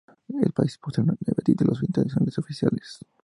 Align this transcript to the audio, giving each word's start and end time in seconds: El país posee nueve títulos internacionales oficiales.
El 0.43 0.51
país 0.51 0.79
posee 0.79 1.03
nueve 1.05 1.43
títulos 1.43 1.83
internacionales 1.83 2.39
oficiales. 2.39 3.01